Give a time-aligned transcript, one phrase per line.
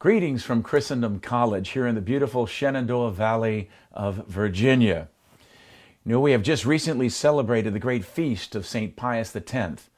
[0.00, 5.08] Greetings from Christendom College here in the beautiful Shenandoah Valley of Virginia.
[6.06, 8.96] You know, we have just recently celebrated the great feast of St.
[8.96, 9.90] Pius X,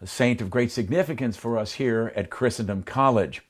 [0.00, 3.42] a saint of great significance for us here at Christendom College.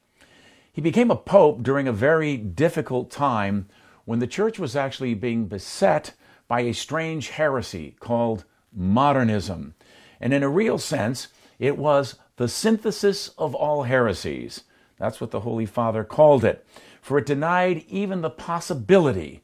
[0.72, 3.68] He became a pope during a very difficult time
[4.06, 6.14] when the church was actually being beset
[6.48, 9.74] by a strange heresy called modernism.
[10.22, 11.28] And in a real sense,
[11.58, 14.64] it was the synthesis of all heresies
[15.02, 16.64] that's what the Holy Father called it.
[17.00, 19.42] For it denied even the possibility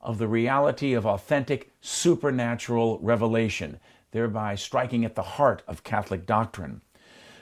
[0.00, 3.78] of the reality of authentic supernatural revelation,
[4.10, 6.80] thereby striking at the heart of Catholic doctrine.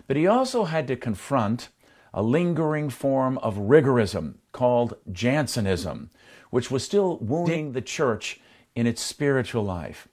[0.07, 1.71] But he also had to confront
[2.13, 6.11] a lingering form of rigorism called Jansenism,
[6.51, 8.43] which was still wounding the church
[8.75, 10.07] in its spiritual life.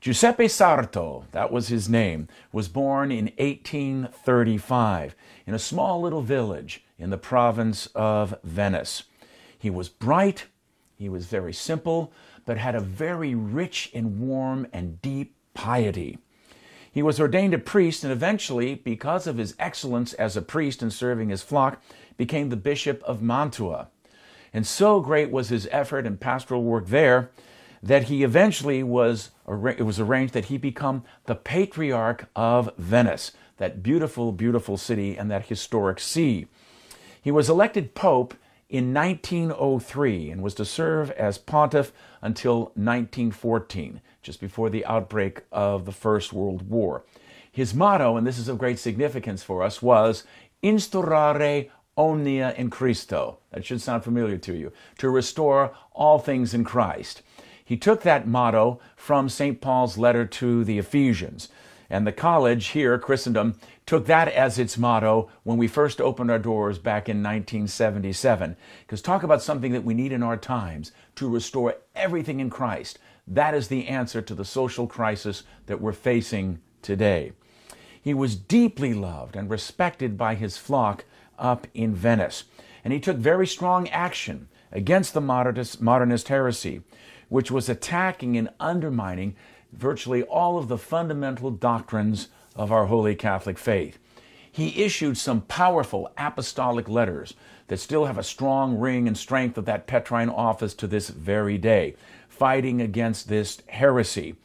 [0.00, 6.84] Giuseppe Sarto, that was his name, was born in 1835 in a small little village
[6.98, 9.04] in the province of Venice.
[9.58, 10.46] He was bright,
[10.96, 12.12] he was very simple,
[12.44, 16.18] but had a very rich and warm and deep piety.
[16.92, 20.90] He was ordained a priest and eventually, because of his excellence as a priest in
[20.90, 21.82] serving his flock,
[22.16, 23.88] became the Bishop of Mantua.
[24.52, 27.30] And so great was his effort and pastoral work there
[27.82, 33.82] that he eventually was it was arranged that he become the patriarch of Venice, that
[33.82, 36.46] beautiful, beautiful city and that historic see.
[37.22, 38.34] He was elected pope
[38.68, 45.84] in 1903 and was to serve as pontiff until 1914, just before the outbreak of
[45.84, 47.04] the First World War.
[47.50, 50.24] His motto, and this is of great significance for us, was
[50.62, 53.38] Instaurare omnia in Christo.
[53.52, 54.72] That should sound familiar to you.
[54.98, 57.22] To restore all things in Christ.
[57.66, 59.60] He took that motto from St.
[59.60, 61.48] Paul's letter to the Ephesians.
[61.90, 66.38] And the college here, Christendom, took that as its motto when we first opened our
[66.38, 68.56] doors back in 1977.
[68.82, 73.00] Because talk about something that we need in our times to restore everything in Christ.
[73.26, 77.32] That is the answer to the social crisis that we're facing today.
[78.00, 81.04] He was deeply loved and respected by his flock
[81.36, 82.44] up in Venice.
[82.84, 86.82] And he took very strong action against the modernist, modernist heresy
[87.28, 89.34] which was attacking and undermining
[89.72, 93.98] virtually all of the fundamental doctrines of our Holy Catholic faith.
[94.50, 97.34] He issued some powerful apostolic letters
[97.68, 101.58] that still have a strong ring and strength of that Petrine office to this very
[101.58, 101.94] day,
[102.28, 104.36] fighting against this heresy,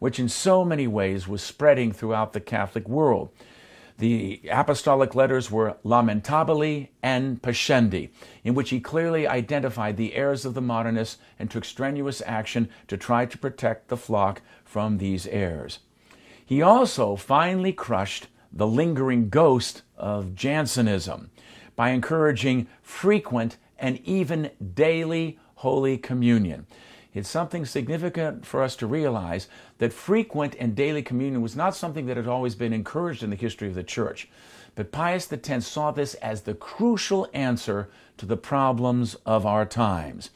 [0.00, 3.30] which in so many ways was spreading throughout the Catholic world.
[3.98, 8.10] The apostolic letters were Lamentabili and Pascendi,
[8.42, 12.96] in which he clearly identified the errors of the modernists and took strenuous action to
[12.96, 15.78] try to protect the flock from these errors.
[16.44, 21.30] He also finally crushed the lingering ghost of Jansenism
[21.76, 26.66] by encouraging frequent and even daily Holy Communion.
[27.14, 29.48] It's something significant for us to realize
[29.78, 33.36] that frequent and daily communion was not something that had always been encouraged in the
[33.36, 34.28] history of the church.
[34.74, 40.30] But Pius X saw this as the crucial answer to the problems of our times.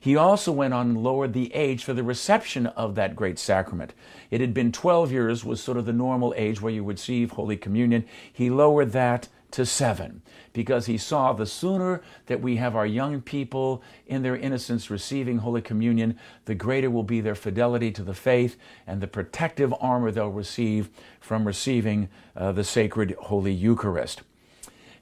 [0.00, 3.92] He also went on and lowered the age for the reception of that great sacrament.
[4.30, 7.32] It had been 12 years was sort of the normal age where you would receive
[7.32, 8.04] Holy Communion.
[8.32, 13.20] He lowered that to seven because he saw the sooner that we have our young
[13.20, 18.14] people in their innocence receiving Holy Communion, the greater will be their fidelity to the
[18.14, 24.22] faith and the protective armor they'll receive from receiving uh, the sacred Holy Eucharist.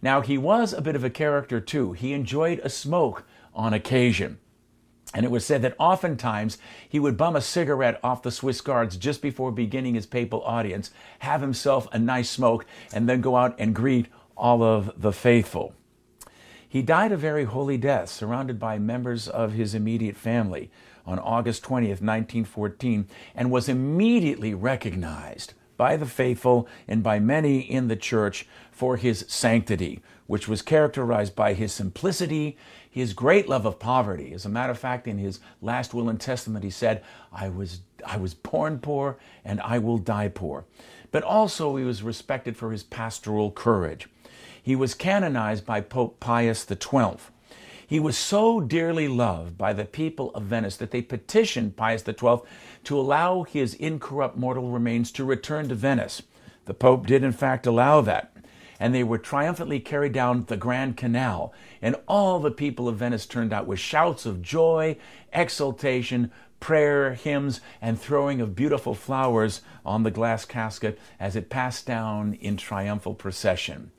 [0.02, 1.92] Now, he was a bit of a character too.
[1.92, 3.24] He enjoyed a smoke
[3.54, 4.38] on occasion.
[5.12, 6.56] And it was said that oftentimes
[6.88, 10.92] he would bum a cigarette off the Swiss guards just before beginning his papal audience,
[11.18, 14.06] have himself a nice smoke, and then go out and greet
[14.40, 15.74] all of the faithful.
[16.66, 20.70] He died a very holy death, surrounded by members of his immediate family
[21.04, 27.88] on August 20th, 1914, and was immediately recognized by the faithful and by many in
[27.88, 32.56] the church for his sanctity, which was characterized by his simplicity,
[32.88, 34.32] his great love of poverty.
[34.32, 37.02] As a matter of fact, in his last will and testament, he said,
[37.32, 40.66] I was, I was born poor and I will die poor.
[41.10, 44.08] But also, he was respected for his pastoral courage.
[44.62, 47.16] He was canonized by Pope Pius XII.
[47.86, 52.38] He was so dearly loved by the people of Venice that they petitioned Pius XII
[52.84, 56.22] to allow his incorrupt mortal remains to return to Venice.
[56.66, 58.32] The Pope did, in fact, allow that.
[58.78, 61.52] And they were triumphantly carried down the Grand Canal.
[61.82, 64.96] And all the people of Venice turned out with shouts of joy,
[65.32, 66.30] exultation,
[66.60, 72.34] prayer, hymns, and throwing of beautiful flowers on the glass casket as it passed down
[72.34, 73.90] in triumphal procession.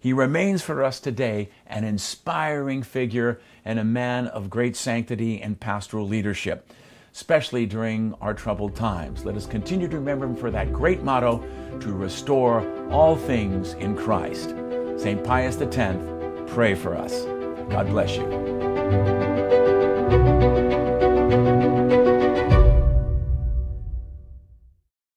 [0.00, 5.58] He remains for us today an inspiring figure and a man of great sanctity and
[5.58, 6.70] pastoral leadership,
[7.12, 9.24] especially during our troubled times.
[9.24, 11.44] Let us continue to remember him for that great motto
[11.80, 14.54] to restore all things in Christ.
[14.96, 15.22] St.
[15.24, 15.98] Pius X,
[16.52, 17.24] pray for us.
[17.68, 18.26] God bless you.